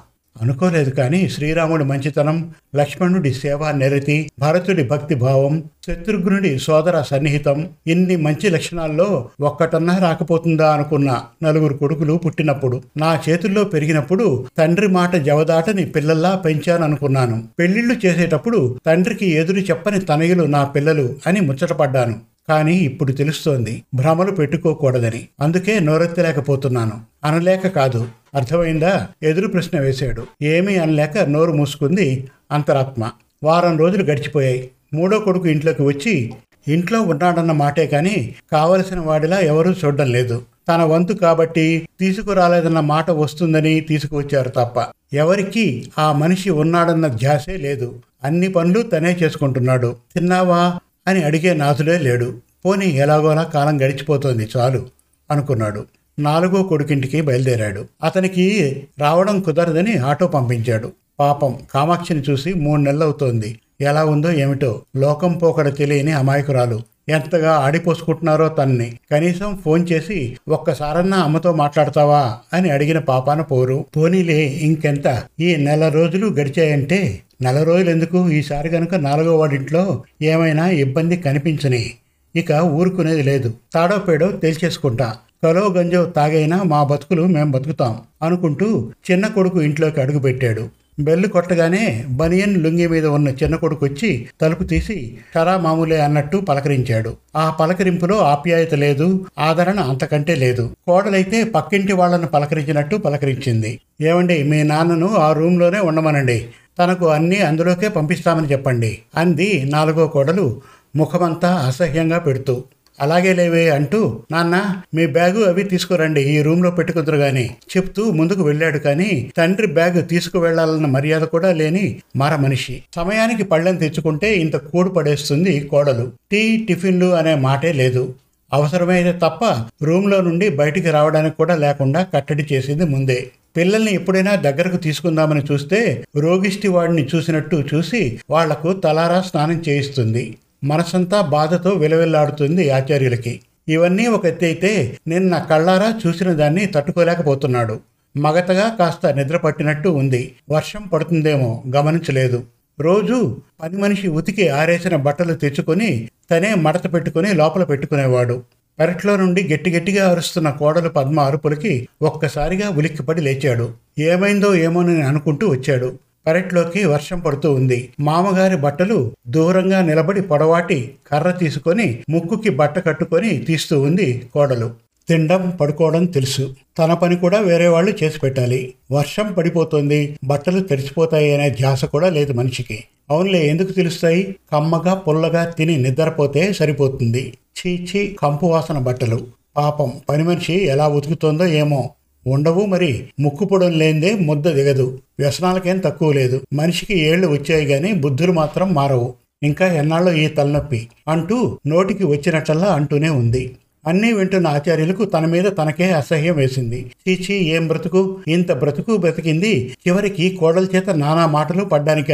[0.43, 8.51] అనుకోలేదు కానీ శ్రీరాముడి మంచితనం లక్ష్మణుడి సేవా నిరతి భరతుడి భక్తి భావం శత్రుఘ్నుడి సోదర సన్నిహితం ఇన్ని మంచి
[8.51, 17.49] లక్షణాల్లో ఒక్కటన్నా రాకపోతుందా అనుకున్న నలుగురు కొడుకులు పుట్టినప్పుడు నా చేతుల్లో పెరిగినప్పుడు తండ్రి మాట జవదాటని పిల్లల్లా పెంచాననుకున్నాను.
[17.59, 22.30] పెళ్ళిళ్ళు చేసేటప్పుడు తండ్రికి ఎదురు చెప్పని తనయులు నా పిల్లలు అని ముచ్చటపడ్డాను.
[22.49, 25.29] కానీ ఇప్పుడు తెలుస్తోంది భ్రమలు పెట్టుకోకూడదని.
[25.41, 27.01] అందుకే నోరెత్తలేకపోతున్నాను.
[27.25, 28.09] అనలేక కాదు.
[28.35, 29.09] అర్థమైందా?
[29.23, 30.27] ఎదురు ప్రశ్న వేశాడు.
[30.43, 33.11] ఏమీ అనలేక నోరు మూసుకుంది అంతరాత్మ.
[33.45, 34.71] వారం రోజులు గడిచిపోయాయి.
[34.95, 36.33] మూడో కొడుకు ఇంట్లోకి వచ్చి
[36.69, 40.43] ఇంట్లో ఉన్నాడన్న మాటే కానీ కావలసిన వాడిలా ఎవరూ చూడడం లేదు.
[40.69, 44.87] తన వంతు కాబట్టి తీసుకురాలేదన్న మాట వస్తుందని తీసుకువచ్చారు తప్ప.
[45.13, 48.03] ఎవరికి ఆ మనిషి ఉన్నాడన్న ధ్యాసే లేదు.
[48.25, 49.97] అన్ని పనులు తనే చేసుకుంటున్నాడు.
[50.15, 50.79] తిన్నావా?
[51.11, 52.35] అని అడిగే నాథుడే లేడు.
[52.65, 54.87] పోనీ ఎలాగోలా కాలం గడిచిపోతోంది చాలు
[55.31, 55.85] అనుకున్నాడు.
[56.19, 57.85] నాలుగో కొడుకింటికి బయలుదేరాడు.
[58.05, 60.93] అతనికి రావడం కుదరదని ఆటో పంపించాడు.
[61.21, 63.59] పాపం కామాక్షిని చూసి మూడు నెలలవుతోంది.
[63.81, 66.81] ఎలా ఉందో ఏమిటో లోకం పోకడ తెలియని అమాయకురాలు.
[67.09, 68.99] ఎంతగా ఆడిపోసుకుంటున్నారో తన్ని.
[69.11, 73.85] కనీసం ఫోన్ చేసి ఒక్కసారన్నా అమ్మతో మాట్లాడతావా అని అడిగిన పాపాన పోరు.
[73.97, 75.23] పోనీలే ఇంకెంత?
[75.41, 81.91] ఈ నెల రోజులు గడిచాయంటే నెల రోజులు ఎందుకు ఈసారి కనుక నాలుగో వాడింట్లో ఏమైనా ఇబ్బంది కనిపించని.
[82.37, 83.55] ఇక ఊరుకునేది లేదు.
[83.75, 85.15] తాడో పేడో తేల్చేసుకుంటా.
[85.45, 90.69] కలో గంజో తాగైనా మా బతుకులు మేం బతుకుతాం అనుకుంటూ చిన్న కొడుకు ఇంట్లోకి అడుగుపెట్టాడు.
[91.01, 97.17] బెల్లు కొట్టగానే బనియన్ లుంగి మీద ఉన్న చిన్న కొడుకు వచ్చి తలుపు తీసి షరా మామూలే అన్నట్టు పలకరించాడు.
[97.37, 100.71] ఆ పలకరింపులో ఆప్యాయత లేదు ఆదరణ అంతకంటే లేదు.
[100.87, 103.81] కోడలైతే పక్కింటి వాళ్ళను పలకరించినట్టు పలకరించింది.
[104.01, 106.47] ఏమండి మీ నాన్నను ఆ రూమ్లోనే ఉండమనండి.
[106.81, 110.61] తనకు అన్నీ అందులోకే పంపిస్తామని చెప్పండి అంది నాలుగో కోడలు
[110.97, 112.65] ముఖమంతా అసహ్యంగా పెడుతూ.
[113.01, 118.79] అలాగే లేవే అంటూ నాన్న మీ బ్యాగు అవి తీసుకురండి ఈ రూమ్లో పెట్టుకుందరు గాని చెప్తూ ముందుకు వెళ్ళాడు
[118.79, 125.61] కానీ తండ్రి బ్యాగ్ తీసుకువెళ్ళాలన్న మర్యాద కూడా లేని మర మనిషి సమయానికి పళ్ళెం తెచ్చుకుంటే ఇంత కూడు పడేస్తుంది
[125.61, 126.13] కోడలు.
[126.33, 128.15] టీ టిఫిన్లు అనే మాటే లేదు.
[128.53, 129.45] అవసరమైతే తప్ప
[129.83, 133.31] రూమ్లో నుండి బయటికి రావడానికి కూడా లేకుండా కట్టడి చేసింది ముందే.
[133.57, 140.37] పిల్లల్ని ఎప్పుడైనా దగ్గరకు తీసుకుందామని చూస్తే రోగిష్టి వాడిని చూసినట్టు చూసి వాళ్ళకు తలారా స్నానం చేయిస్తుంది.
[140.65, 143.41] మనసంతా బాధతో విలవిల్లాడుతుంది ఆచార్యులకి.
[143.69, 147.81] ఇవన్నీ ఒక ఎత్తైతే నిన్న కళ్ళారా చూసిన దాన్ని తట్టుకోలేకపోతున్నాడు.
[148.17, 150.33] మగతగా కాస్త నిద్ర పట్టినట్టు ఉంది.
[150.51, 152.43] వర్షం పడుతుందేమో గమనించలేదు.
[152.81, 158.43] రోజు పని మనిషి ఉతికి ఆరేసిన బట్టలు తెచ్చుకొని తనే మడత పెట్టుకుని లోపల పెట్టుకునేవాడు.
[158.81, 163.67] పెరట్లో నుండి గట్టి గట్టిగా అరుస్తున్న కోడలు పద్మ అరుపులకి ఒక్కసారిగా ఉలిక్కిపడి లేచాడు.
[163.99, 165.89] ఏమైందో ఏమోనని అనుకుంటూ వచ్చాడు.
[166.27, 167.79] పెరట్లోకి వర్షం పడుతూ ఉంది.
[168.01, 174.71] మామగారి బట్టలు దూరంగా నిలబడి పొడవాటి కర్ర తీసుకొని ముక్కుకి బట్ట కట్టుకొని తీస్తూ ఉంది కోడలు.
[175.11, 176.55] తినడం పడుకోవడం తెలుసు.
[176.79, 178.75] తన పని కూడా వేరే వాళ్ళు చేసి పెట్టాలి.
[178.93, 182.85] వర్షం పడిపోతుంది బట్టలు తెరిచిపోతాయి అనే ధ్యాస కూడా లేదు మనిషికి.
[183.11, 184.37] అవునులే ఎందుకు తెలుస్తాయి?
[184.53, 187.33] కమ్మగా పుల్లగా తిని నిద్రపోతే సరిపోతుంది.
[187.59, 189.27] చీచి కంపు వాసన బట్టలు.
[189.57, 191.91] పాపం పని మనిషి ఎలా ఉతుకుతుందో ఏమో.
[192.27, 193.07] ఉండవు మరి.
[193.21, 194.99] ముక్కుపొడం లేనిదే ముద్ద దిగదు.
[195.19, 196.41] వ్యసనాలకేం తక్కువ లేదు.
[196.53, 199.15] మనిషికి ఏళ్ళు వచ్చాయి కానీ బుద్ధులు మాత్రం మారవు.
[199.43, 203.57] ఇంకా ఎన్నాళ్ళు ఈ తలనొప్పి అంటూ నోటికి వచ్చినట్టల్లా అంటూనే ఉంది.
[203.87, 206.93] అన్నీ వింటున్న ఆచార్యులకు తన మీద తనకే అసహ్యం వేసింది.
[207.09, 208.21] చీచి ఏం బ్రతుకు?
[208.29, 209.77] ఇంత బ్రతుకు బ్రతికింది.
[209.89, 212.11] చివరికి కోడల చేత నానా మాటలు పడ్డానిక.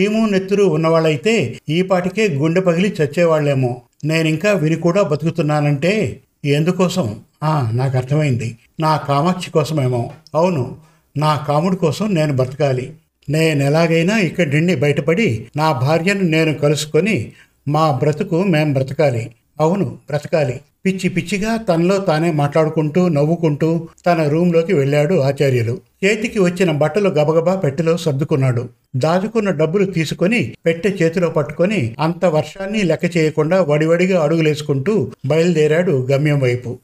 [0.00, 7.16] చీము నెత్తురు ఉన్నవాళ్ళైతే ఈ పాటికే గుండె పగిలి చచ్చేవాళ్ళేమో నేనింకా విని కూడా బతుకుతున్నానంటే ఎందుకోసం?
[7.42, 8.56] ఆ నాకు అర్థమైంది.
[8.80, 10.10] నా కామాక్షి కోసమేమో.
[10.34, 10.76] అవును
[11.16, 12.92] నా కాముడి కోసం నేను బ్రతకాలి.
[13.28, 17.32] నేను ఎలాగైనా ఇక్కడి నుండి బయటపడి నా భార్యను నేను కలుసుకొని
[17.68, 19.30] మా బ్రతుకు మేం బ్రతకాలి.
[19.60, 20.60] అవును బ్రతకాలి.
[20.88, 25.80] పిచ్చి పిచ్చిగా తనలో తానే మాట్లాడుకుంటూ నవ్వుకుంటూ తన రూంలోకి వెళ్ళాడు ఆచార్యులు.
[26.04, 28.68] చేతికి వచ్చిన బట్టలు గబగబా పెట్టెలో సర్దుకున్నాడు.
[28.96, 36.78] దాచుకున్న డబ్బులు తీసుకొని పెట్టె చేతిలో పట్టుకొని అంత వర్షాన్ని లెక్క చేయకుండా వడివడిగా అడుగులేసుకుంటూ బయలుదేరాడు గమ్యం వైపు.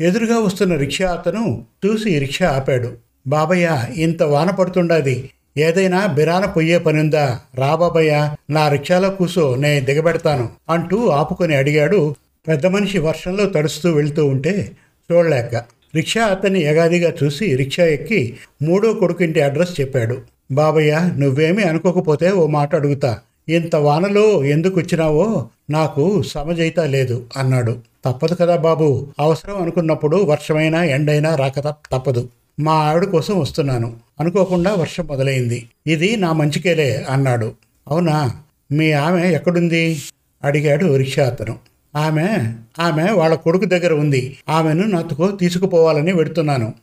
[0.00, 2.92] ఎదురుగా వస్తున్న రిక్షా అతను చూసి రిక్షా ఆపాడు.
[3.26, 5.30] బాబయ్య ఇంత వాన పడుతుండాది.
[5.58, 7.38] ఏదైనా బిరాన పొయ్యే పనుందా?
[7.54, 12.14] రాబాబయ్య నా రిక్షాలో కూసో నే దిగబెడతాను అంటూ ఆపుకొని అడిగాడు
[12.48, 14.72] పెద్ద మనిషి వర్షంలో తడుస్తూ వెళ్తూ ఉంటే
[15.12, 15.54] చూడలేక
[15.94, 20.18] రిక్షా అతన్ని ఎగాదిగా చూసి రిక్షా ఎక్కి మూడో కొడుకింటి అడ్రస్ చెప్పాడు.
[20.52, 23.18] బాబయ్య నువ్వేమీ అనుకోకపోతే ఓ మాట అడుగుతా.
[23.48, 27.78] ఇంత వానలో ఎందుకు వచ్చినావో నాకు సమజైతా లేదు అన్నాడు.
[28.04, 29.08] తప్పదు కదా బాబు.
[29.20, 32.28] అవసరం అనుకున్నప్పుడు వర్షమైనా ఎండైనా రాక తప్ప- తప్పదు.
[32.60, 33.96] మా ఆవిడ కోసం వస్తున్నాను.
[34.20, 35.66] అనుకోకుండా వర్షం మొదలైంది.
[35.86, 37.52] ఇది నా మంచికేలే అన్నాడు.
[37.88, 38.36] అవునా?
[38.72, 40.02] మీ ఆమె ఎక్కడుంది?
[40.44, 41.56] అడిగాడు రిక్షా అతను.
[41.96, 44.36] ఆమె ఆమె వాళ్ళ కొడుకు దగ్గర ఉంది.
[44.48, 46.74] ఆమెను నాతో తీసుకుపోవాలని వెడుతున్నాను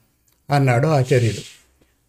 [0.50, 1.64] అన్నాడు ఆచార్యుడు.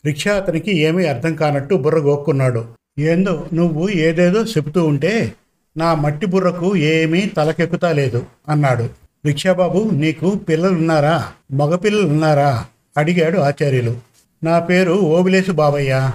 [0.06, 2.64] రిక్షా అతనికి ఏమీ అర్థం కానట్టు బుర్ర గోక్కున్నాడు.
[2.98, 5.32] ఏందో నువ్వు ఏదేదో చెబుతూ ఉంటే
[5.76, 8.90] నా మట్టి బుర్రకు ఏమీ తలకెక్కుతా లేదు అన్నాడు.
[9.26, 11.28] రిక్షాబాబు నీకు పిల్లలున్నారా?
[11.52, 12.64] మగపిల్లలున్నారా
[12.96, 13.96] అడిగాడు ఆచార్యులు.
[14.44, 16.10] నా పేరు ఓబిలేసు బాబయ్య.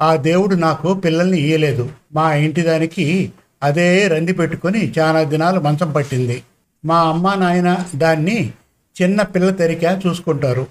[0.00, 1.90] ఆ దేవుడు నాకు పిల్లల్ని ఇయ్యలేదు.
[2.14, 6.42] మా ఇంటి దానికి అదే రంది పెట్టుకొని చాలా దినాలు మంచం పట్టింది.
[6.84, 8.52] మా అమ్మ నాయన దాన్ని
[9.02, 10.66] చిన్న పిల్ల తెరిక చూసుకుంటారు.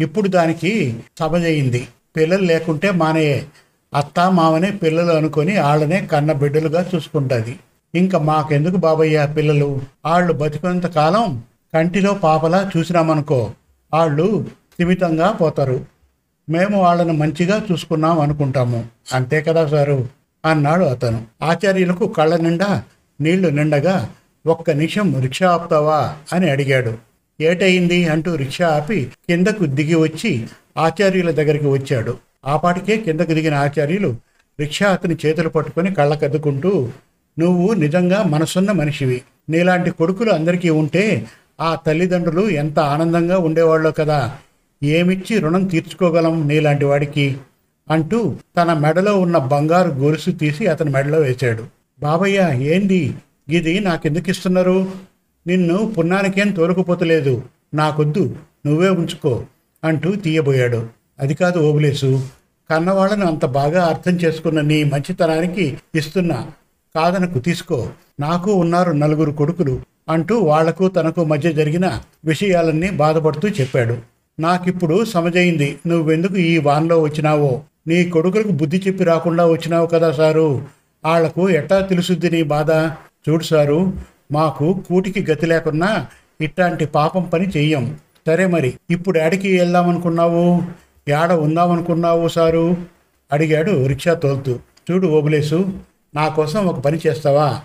[0.00, 3.46] ఇప్పుడు దానికి సభజయింది పిల్లలు లేకుంటే మానయే
[3.94, 7.58] అత్త మామనే పిల్లలు అనుకొని వాళ్ళనే కన్న బిడ్డలుగా చూసుకుంటుంది.
[7.94, 9.80] ఇంకా మాకెందుకు బాబయ్య పిల్లలు?
[10.04, 11.42] వాళ్ళు బతికినంత కాలం
[11.74, 13.50] కంటిలో పాపలా చూసినామనుకో
[13.92, 15.84] వాళ్ళు స్థిమితంగా పోతారు.
[16.48, 18.84] మేము వాళ్ళను మంచిగా చూసుకున్నాం అనుకుంటాము.
[19.12, 20.08] అంతే కదా సారు?
[20.44, 21.22] అన్నాడు అతను.
[21.42, 22.82] ఆచార్యులకు కళ్ళ నిండా
[23.20, 24.10] నీళ్ళు నిండగా
[24.46, 26.16] ఒక్క నిమిషం రిక్షా ఆపుతావా?
[26.32, 26.98] అని అడిగాడు.
[27.40, 28.08] ఏటయింది?
[28.08, 30.46] అంటూ రిక్షా ఆపి కిందకు దిగి వచ్చి
[30.78, 32.18] ఆచార్యుల దగ్గరికి వచ్చాడు.
[32.46, 34.16] ఆపాటికే కిందకు దిగిన ఆచార్యులు
[34.60, 36.88] రిక్షా అతని చేతులు పట్టుకొని కళ్ళకద్దుకుంటూ
[37.38, 39.22] నువ్వు నిజంగా మనసున్న మనిషివి.
[39.48, 41.26] నీలాంటి కొడుకులు అందరికీ ఉంటే
[41.60, 44.36] ఆ తల్లిదండ్రులు ఎంత ఆనందంగా ఉండేవాళ్ళో కదా.
[44.82, 47.36] ఏమిచ్చి రుణం తీర్చుకోగలం నీలాంటి వాడికి?
[47.90, 51.64] అంటూ తన మెడలో ఉన్న బంగారు గొలుసు తీసి అతని మెడలో వేశాడు.
[52.00, 53.14] బాబయ్య ఏంది?
[53.48, 54.88] ఇది నాకెందుకు ఇస్తున్నారు?
[55.46, 57.42] నిన్ను పున్నానికేం తోలుకుపోతలేదు.
[57.74, 58.36] నాకొద్దు.
[58.66, 59.44] నువ్వే ఉంచుకో
[59.84, 60.86] అంటూ తీయబోయాడు.
[61.18, 62.28] అది కాదు ఓబులేసు.
[62.70, 66.46] కన్నవాళ్ళను అంత బాగా అర్థం చేసుకున్న నీ మంచితనానికి ఇస్తున్నా
[66.94, 67.88] కాదనకు తీసుకో.
[68.20, 73.96] నాకు ఉన్నారు నలుగురు కొడుకులు అంటూ వాళ్ళకు తనకు మధ్య జరిగిన విషయాలన్నీ బాధపడుతూ చెప్పాడు.
[74.40, 75.78] నాకిప్పుడు సమజయింది.
[75.86, 77.62] నువ్వెందుకు ఈ వాన్లో వచ్చినావో?
[77.90, 80.48] నీ కొడుకులకు బుద్ధి చెప్పి రాకుండా వచ్చినావు కదా సారు.
[81.04, 82.70] వాళ్ళకు ఎట్టా తెలుసుద్ది నీ బాధ?
[83.28, 83.92] చూడు సారు
[84.32, 86.06] మాకు కూటికి గతి లేకున్నా
[86.40, 87.96] ఇట్లాంటి పాపం పని చెయ్యం.
[88.26, 90.62] సరే మరి ఇప్పుడు యాడికి వెళ్దామనుకున్నావు?
[91.08, 92.76] ఏడ ఉందామనుకున్నావు సారు?
[93.32, 94.58] అడిగాడు రిక్షా తోలుతూ.
[94.90, 95.58] చూడు ఓబులేసు
[96.14, 97.60] నా కోసం ఒక పని చేస్తావా?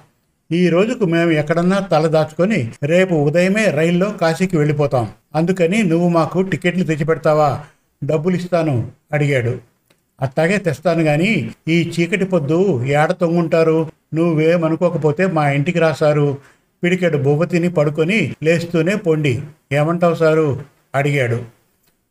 [0.51, 5.09] ఈ రోజుకు మేము ఎక్కడన్నా తల దాచుకొని రేపు ఉదయమే రైల్లో కాశీకి వెళ్ళిపోతాం.
[5.35, 7.63] అందుకని నువ్వు మాకు టికెట్లు తెచ్చిపెడతావా?
[8.03, 9.74] డబ్బులు ఇస్తాను అడిగాడు.
[10.21, 13.91] అట్టాగే తెస్తాను కానీ ఈ చీకటి పొద్దు ఏడ తొంగుంటారు?
[14.13, 16.37] నువ్వేమనుకోకపోతే మా ఇంటికి రాసారు
[16.83, 19.41] పిడికెడు బొబ్బతిని పడుకొని లేస్తూనే పొండి.
[19.71, 20.63] ఏమంటావు సారు?
[20.95, 21.43] అడిగాడు.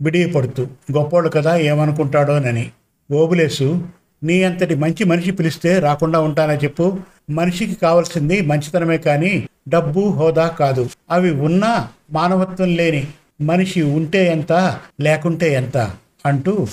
[0.03, 0.67] బిడి పడుతూ.
[0.93, 2.71] గొప్పోడు కదా ఏమనుకుంటాడోనని
[3.12, 3.87] ఓబులేసు
[4.23, 6.99] నీ అంతటి మంచి మనిషి పిలిస్తే రాకుండా ఉంటానని చెప్పు.
[7.31, 10.88] మనిషికి కావాల్సింది మంచితనమే కానీ డబ్బు హోదా కాదు.
[11.11, 13.07] అవి ఉన్నా మానవత్వం లేని
[13.40, 15.93] మనిషి ఉంటే ఎంత లేకుంటే ఎంత?
[16.27, 16.67] అంటూ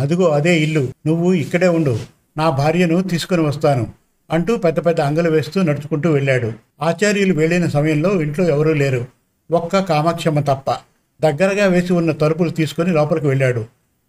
[0.00, 0.88] అదిగో అదే ఇల్లు.
[1.06, 1.98] నువ్వు ఇక్కడే ఉండు.
[2.36, 3.90] నా భార్యను తీసుకుని వస్తాను.
[4.30, 6.52] అంటూ పెద్ద పెద్ద అంగలు వేస్తూ నడుచుకుంటూ వెళ్ళాడు.
[6.82, 9.06] ఆచార్యులు వెళ్ళిన సమయంలో ఇంట్లో ఎవరూ లేరు.
[9.50, 10.70] ఒక్క కామాక్షమ్మ తప్ప.
[11.20, 13.64] దగ్గరగా వేసి ఉన్న తలుపులు తీసుకుని లోపలికి వెళ్ళాడు.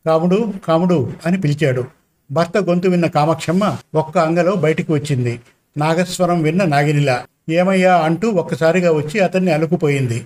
[0.06, 1.86] కాముడు కాముడు అని పిలిచాడు.
[2.32, 5.40] భర్త గొంతు విన్న కామాక్షమ్మ ఒక్క అంగలో బయటికి వచ్చింది.
[5.78, 7.24] నాగస్వరం విన్న నాగినిలా.
[7.50, 10.26] ఏమయ్యా అంటూ ఒక్కసారిగా వచ్చి అతన్ని అలుకుపోయింది.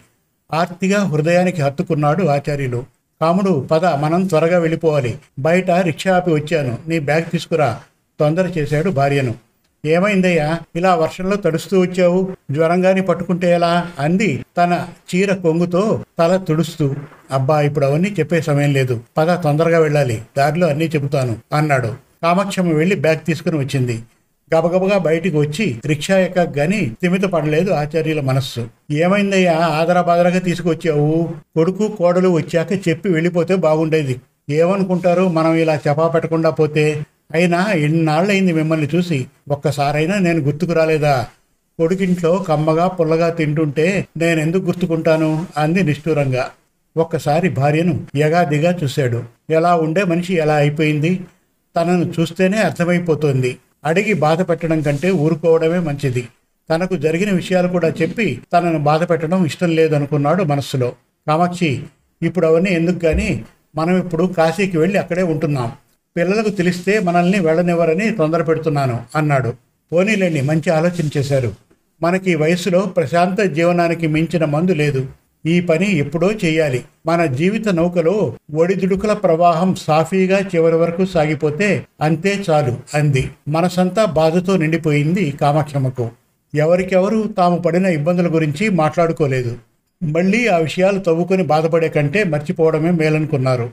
[0.54, 2.84] ఆర్తిగా హృదయానికి హత్తుకున్నాడు ఆచార్యులు.
[3.24, 5.18] రాముడు పద మనం త్వరగా వెళ్ళిపోవాలి.
[5.40, 6.78] బయట రిక్షా ఆపి వచ్చాను.
[6.88, 7.80] నీ బ్యాగ్ తీసుకురా.
[8.20, 9.36] తొందర చేశాడు భార్యను.
[9.86, 10.60] ఏమైందయ్యా?
[10.76, 12.32] ఇలా వర్షంలో తడుస్తూ వచ్చావు?
[12.52, 13.88] జ్వరంగాని పట్టుకుంటే ఎలా?
[14.00, 16.96] అంది తన చీర కొంగుతో తల తుడుస్తూ.
[17.32, 19.02] అబ్బా ఇప్పుడు అవన్నీ చెప్పే సమయం లేదు.
[19.18, 20.22] పద తొందరగా వెళ్ళాలి.
[20.38, 21.88] దారిలో అన్నీ చెబుతాను అన్నాడు.
[22.24, 24.04] కామాక్షమ్మ వెళ్ళి బ్యాగ్ తీసుకుని వచ్చింది.
[24.56, 28.68] గబగబగా బయటికి వచ్చి రిక్షా ఎక్కగాని స్థిమిత పడలేదు ఆచార్యుల మనస్సు.
[28.92, 29.58] ఏమైందయ్యా?
[29.58, 31.30] ఆదరాబాదరాగా తీసుకొచ్చావు.
[31.56, 34.22] కొడుకు కోడలు వచ్చాక చెప్పి వెళ్ళిపోతే బాగుండేది.
[34.50, 35.28] ఏమనుకుంటారు?
[35.28, 37.06] మనం ఇలా చెప్పా పెట్టకుండా పోతే.
[37.34, 39.26] అయినా ఎన్నాళ్ళయింది మిమ్మల్ని చూసి?
[39.50, 41.28] ఒక్కసారైనా నేను గుర్తుకు రాలేదా?
[41.80, 45.46] కొడుకింట్లో కమ్మగా పుల్లగా తింటుంటే నేనెందుకు గుర్తుకుంటాను?
[45.58, 46.50] అంది నిష్ఠూరంగా.
[46.98, 49.24] ఒక్కసారి భార్యను యగాదిగా చూశాడు.
[49.50, 51.22] ఎలా ఉండే మనిషి ఎలా అయిపోయింది?
[51.82, 53.58] తనను చూస్తేనే అర్థమైపోతోంది.
[53.86, 56.28] అడిగి బాధ పెట్టడం కంటే ఊరుకోవడమే మంచిది.
[56.69, 60.93] తనకు జరిగిన విషయాలు కూడా చెప్పి తనను బాధ పెట్టడం ఇష్టం లేదనుకున్నాడు మనస్సులో.
[61.28, 61.84] కామాక్షి
[62.22, 63.43] ఇప్పుడు అవన్నీ ఎందుకు కానీ
[63.76, 65.72] మనం ఇప్పుడు కాశీకి వెళ్ళి అక్కడే ఉంటున్నాం.
[66.17, 69.54] పిల్లలకు తెలిస్తే మనల్ని వెళ్ళనివ్వరని తొందర పెడుతున్నాను అన్నాడు.
[69.93, 71.52] పోనీలేండి మంచి ఆలోచన చేశారు.
[72.02, 75.08] మనకి వయసులో ప్రశాంత జీవనానికి మించిన మందు లేదు.
[75.46, 76.84] ఈ పని ఎప్పుడో చేయాలి.
[77.06, 83.30] మన జీవిత నౌకలో ఒడిదుడుకుల ప్రవాహం సాఫీగా చివరి వరకు సాగిపోతే అంతే చాలు అంది.
[83.48, 86.10] మనసంతా బాధతో నిండిపోయింది కామాక్షమ్మకు.
[86.56, 89.58] ఎవరికెవరు తాము పడిన ఇబ్బందుల గురించి మాట్లాడుకోలేదు.
[90.04, 93.70] మళ్ళీ ఆ విషయాలు తవ్వుకొని బాధపడే కంటే మర్చిపోవడమే మేలనుకున్నారు.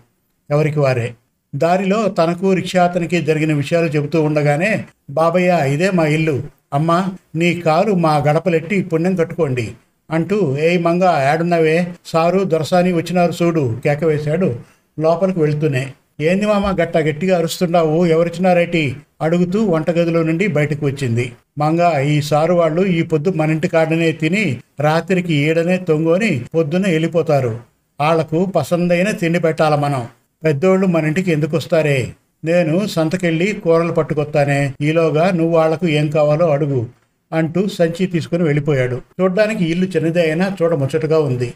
[0.50, 1.14] ఎవరికి వారే.
[1.54, 6.42] దారిలో తనకు రిక్షా అతనికి జరిగిన విషయాలు చెబుతూ ఉండగానే బాబయ్య ఇదే మా ఇల్లు.
[6.72, 9.72] అమ్మా నీ కారు మా గడపలెట్టి పుణ్యం కట్టుకోండి.
[10.10, 11.86] అంటూ ఏయ్ మంగ ఏడున్నవే?
[12.06, 14.58] సారు దొరసాని వచ్చినారు చూడు కేక వేశాడు
[15.00, 15.92] లోపలికి వెళ్తూనే.
[16.20, 18.06] ఏంది మామ గట్ట గట్టిగా అరుస్తున్నావు?
[18.06, 18.96] ఎవరిచ్చినారేటి?
[19.20, 21.32] అడుగుతూ వంటగదిలో నుండి బయటకు వచ్చింది.
[21.58, 27.60] మంగ ఈ సారు వాళ్ళు ఈ పొద్దు మన ఇంటి కాడనే తిని రాత్రికి ఈడనే తొంగోని పొద్దున వెళ్ళిపోతారు.
[28.00, 30.06] వాళ్ళకు పసందైన తిండి పెట్టాల మనం.
[30.44, 32.08] పెద్దోళ్ళు మన ఇంటికి ఎందుకు వస్తారే?
[32.44, 34.72] నేను సంతకెళ్ళి కూరలు పట్టుకొస్తానే.
[34.80, 36.86] ఈలోగా నువ్వు వాళ్ళకు ఏం కావాలో అడుగు.
[37.32, 39.02] అంటూ సంచి తీసుకుని వెళ్ళిపోయాడు.
[39.20, 41.54] చూడ్డానికి ఇల్లు చిన్నదే అయినా చూడముచ్చటగా ఉంది.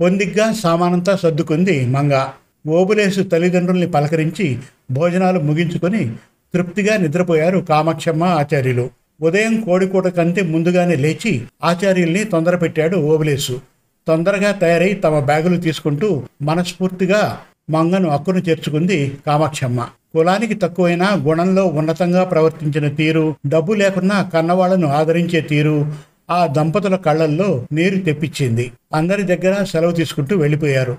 [0.00, 2.26] పొందిగ్గా సామానంతా సర్దుకుంది మంగ.
[2.66, 4.58] ఓబులేసు తల్లిదండ్రుల్ని పలకరించి
[4.90, 6.12] భోజనాలు ముగించుకొని
[6.54, 8.90] తృప్తిగా నిద్రపోయారు కామాక్షమ్మ ఆచార్యులు.
[9.22, 13.60] ఉదయం కోడికూట కంటే ముందుగానే లేచి ఆచార్యుల్ని తొందర పెట్టాడు ఓబులేసు.
[14.08, 17.38] తొందరగా తయారై తమ బ్యాగులు తీసుకుంటూ మనస్ఫూర్తిగా
[17.70, 19.88] మంగను అక్కును చేర్చుకుంది కామాక్షమ్మ.
[20.14, 25.92] కులానికి తక్కువైనా గుణంలో ఉన్నతంగా ప్రవర్తించిన తీరు డబ్బు లేకున్నా కన్నవాళ్ళను ఆదరించే తీరు
[26.30, 28.72] ఆ దంపతుల కళ్ళల్లో నీరు తెప్పించింది.
[28.94, 30.96] అందరి దగ్గర సెలవు తీసుకుంటూ వెళ్ళిపోయారు.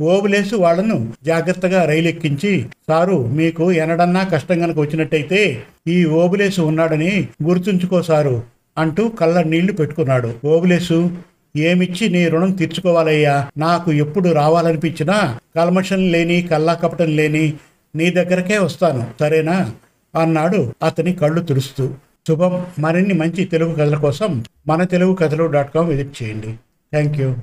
[0.00, 8.02] ఓబులేసు వాళ్ళను జాగ్రత్తగా రైలు ఎక్కించి సారు మీకు ఎనడన్నా కష్టం కనుక వచ్చినట్టయితే ఈ ఓబులేసు ఉన్నాడని గుర్తుంచుకో
[8.02, 8.42] సారు
[8.78, 10.34] అంటూ కళ్ళ నీళ్ళు పెట్టుకున్నాడు.
[10.44, 11.10] ఓబులేసు
[11.56, 13.48] ఏమిచ్చి నీ రుణం తీర్చుకోవాలయ్యా?
[13.58, 17.54] నాకు ఎప్పుడు రావాలనిపించినా కల్మషం లేని కల్లా కపటం లేని
[17.96, 19.72] నీ దగ్గరకే వస్తాను సరేనా?
[20.20, 21.94] అన్నాడు అతని కళ్ళు తుడుస్తూ.
[22.28, 26.52] శుభం మరిన్ని మంచి తెలుగు కథల కోసం మన తెలుగు కథలు డాట్ కామ్ విజిట్ చేయండి.
[26.92, 27.36] Thank you.